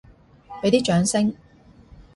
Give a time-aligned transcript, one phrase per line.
[0.63, 1.35] 畀啲掌聲！